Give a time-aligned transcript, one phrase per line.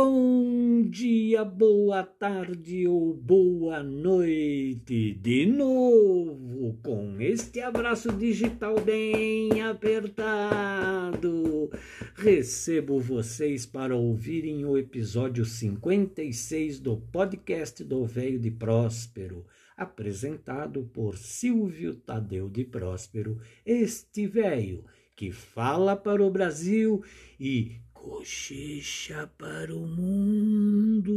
[0.00, 11.28] Bom dia, boa tarde ou boa noite, de novo com este abraço digital bem apertado.
[12.14, 19.44] Recebo vocês para ouvirem o episódio 56 do podcast do Velho de Próspero,
[19.76, 24.84] apresentado por Silvio Tadeu de Próspero, este velho
[25.18, 27.02] que fala para o Brasil
[27.40, 31.14] e cochicha para o mundo.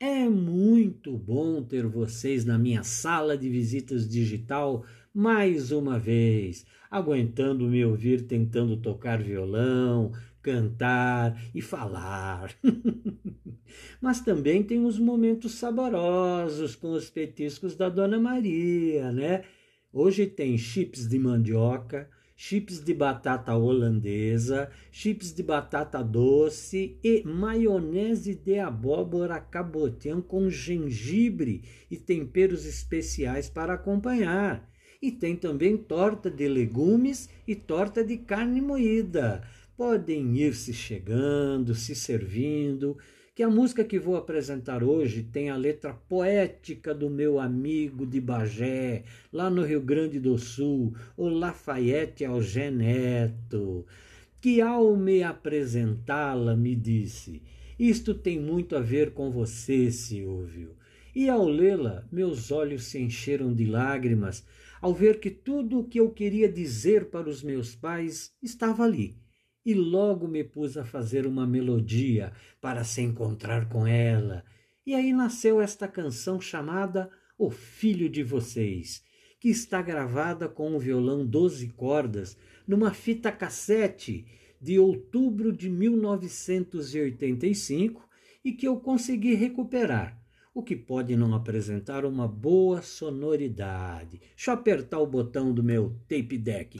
[0.00, 4.84] É muito bom ter vocês na minha sala de visitas digital
[5.14, 10.12] mais uma vez, aguentando me ouvir tentando tocar violão,
[10.42, 12.54] cantar e falar.
[14.00, 19.44] Mas também tem os momentos saborosos com os petiscos da Dona Maria, né?
[19.92, 28.34] Hoje tem chips de mandioca, chips de batata holandesa, chips de batata doce e maionese
[28.34, 34.71] de abóbora cabotiã com gengibre e temperos especiais para acompanhar.
[35.02, 39.42] E tem também torta de legumes e torta de carne moída.
[39.76, 42.96] Podem ir se chegando, se servindo,
[43.34, 48.20] que a música que vou apresentar hoje tem a letra poética do meu amigo de
[48.20, 53.84] Bagé, lá no Rio Grande do Sul, o Lafayette Algeneto,
[54.40, 57.42] que ao me apresentá-la me disse:
[57.76, 60.76] Isto tem muito a ver com você, Silvio.
[61.14, 64.46] E ao lê-la, meus olhos se encheram de lágrimas
[64.80, 69.20] ao ver que tudo o que eu queria dizer para os meus pais estava ali
[69.64, 74.44] e logo me pus a fazer uma melodia para se encontrar com ela.
[74.84, 79.04] E aí nasceu esta canção chamada O Filho de Vocês,
[79.38, 84.26] que está gravada com um violão 12 cordas numa fita cassete
[84.60, 88.08] de outubro de 1985
[88.44, 90.20] e que eu consegui recuperar,
[90.54, 94.20] o que pode não apresentar uma boa sonoridade.
[94.36, 96.78] Deixa eu apertar o botão do meu tape deck.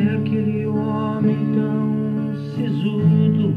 [0.00, 3.54] é aquele homem tão sisudo?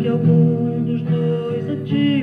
[0.00, 2.19] que é algum dos dois atira.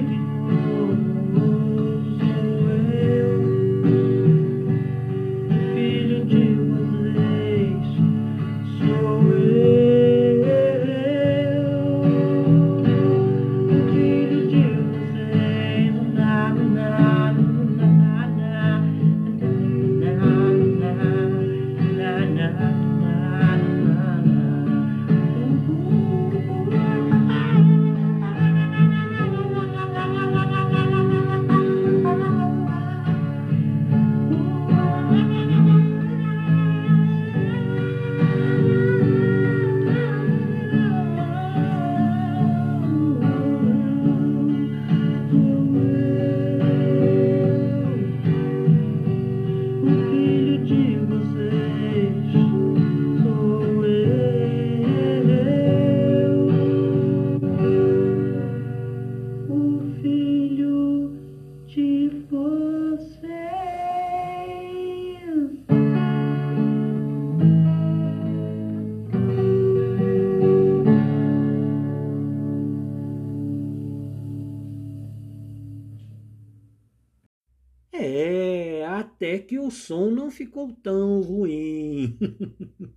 [77.94, 82.18] É, até que o som não ficou tão ruim.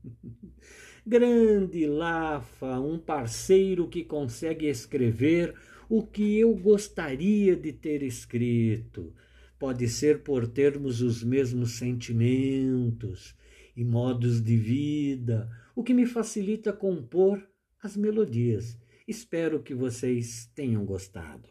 [1.06, 5.54] Grande Lafa, um parceiro que consegue escrever
[5.90, 9.12] o que eu gostaria de ter escrito.
[9.58, 13.34] Pode ser por termos os mesmos sentimentos
[13.76, 17.44] e modos de vida, o que me facilita compor
[17.82, 18.78] as melodias.
[19.06, 21.48] Espero que vocês tenham gostado.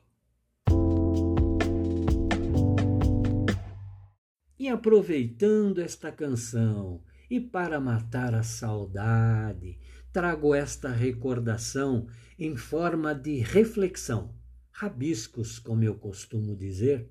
[4.58, 9.78] E aproveitando esta canção e para matar a saudade,
[10.12, 12.08] trago esta recordação
[12.38, 14.34] em forma de reflexão,
[14.72, 17.10] rabiscos, como eu costumo dizer,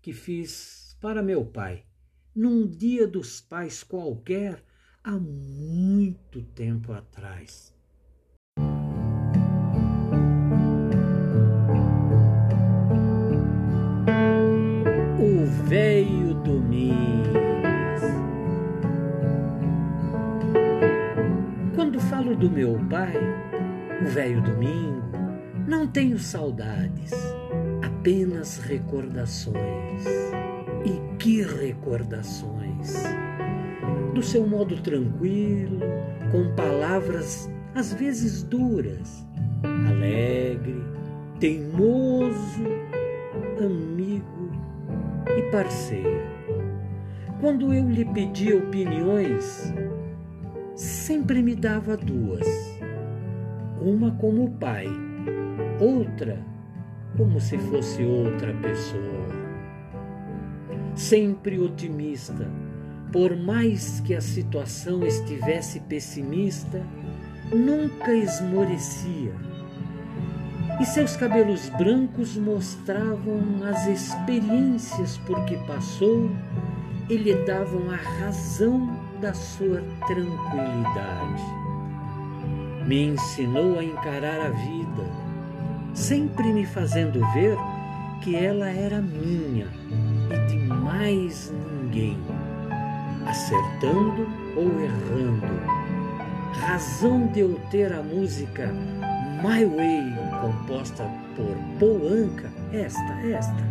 [0.00, 1.84] que fiz para meu pai,
[2.34, 4.64] num dia dos pais qualquer,
[5.02, 7.74] há muito tempo atrás.
[22.40, 23.12] Do meu pai,
[24.00, 25.02] o velho domingo,
[25.68, 27.12] não tenho saudades,
[27.84, 30.06] apenas recordações.
[30.86, 32.94] E que recordações!
[34.14, 35.80] Do seu modo tranquilo,
[36.32, 39.28] com palavras às vezes duras,
[39.62, 40.82] alegre,
[41.38, 42.64] teimoso,
[43.62, 44.50] amigo
[45.36, 46.22] e parceiro.
[47.38, 49.74] Quando eu lhe pedi opiniões,
[50.80, 52.46] sempre me dava duas.
[53.82, 54.86] Uma como pai,
[55.78, 56.42] outra
[57.18, 59.28] como se fosse outra pessoa.
[60.94, 62.48] Sempre otimista,
[63.12, 66.82] por mais que a situação estivesse pessimista,
[67.52, 69.34] nunca esmorecia.
[70.80, 76.30] E seus cabelos brancos mostravam as experiências por que passou
[77.10, 81.42] e lhe davam a razão da sua tranquilidade.
[82.86, 85.04] Me ensinou a encarar a vida,
[85.94, 87.56] sempre me fazendo ver
[88.22, 89.66] que ela era minha
[90.30, 92.18] e de mais ninguém,
[93.26, 95.80] acertando ou errando.
[96.54, 98.72] Razão de eu ter a música
[99.42, 101.04] My Way, composta
[101.36, 103.69] por Paul Anka, esta, esta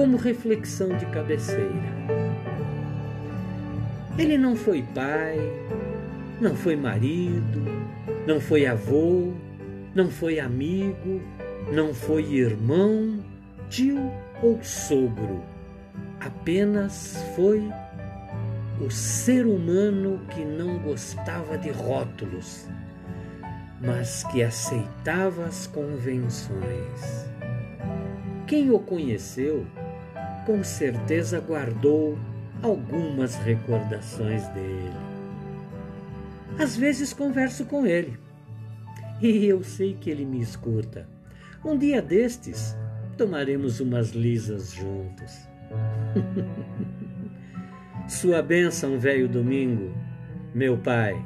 [0.00, 1.92] como reflexão de cabeceira.
[4.18, 5.38] Ele não foi pai,
[6.40, 7.62] não foi marido,
[8.26, 9.34] não foi avô,
[9.94, 11.20] não foi amigo,
[11.70, 13.22] não foi irmão,
[13.68, 14.10] tio
[14.42, 15.44] ou sogro.
[16.18, 17.62] Apenas foi
[18.80, 22.66] o ser humano que não gostava de rótulos
[23.82, 27.26] mas que aceitava as convenções.
[28.46, 29.66] Quem o conheceu,
[30.50, 32.18] com certeza guardou
[32.60, 34.90] algumas recordações dele.
[36.58, 38.18] Às vezes converso com ele
[39.22, 41.06] e eu sei que ele me escuta.
[41.64, 42.76] Um dia destes,
[43.16, 45.38] tomaremos umas lisas juntos.
[48.08, 49.94] Sua bênção, velho domingo,
[50.52, 51.24] meu pai.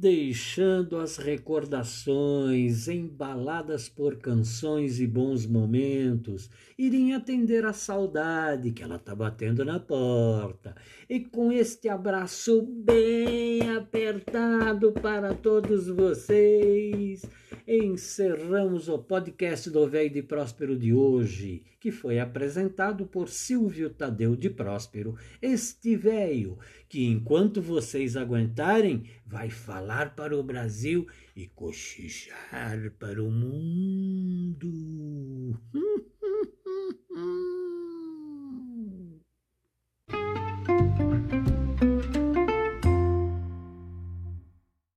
[0.00, 8.96] Deixando as recordações embaladas por canções e bons momentos irem atender a saudade que ela
[8.96, 10.74] está batendo na porta.
[11.06, 17.22] E com este abraço bem apertado para todos vocês,
[17.68, 24.36] encerramos o podcast do Velho de Próspero de hoje, que foi apresentado por Silvio Tadeu
[24.36, 26.58] de Próspero, este véio
[26.88, 34.68] que, enquanto vocês aguentarem, vai falar para o Brasil e cochichar para o mundo.